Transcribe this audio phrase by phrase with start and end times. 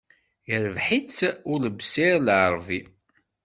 [0.53, 1.19] Irbeḥ-itt
[1.53, 2.81] Ulebsir Lɛarbi.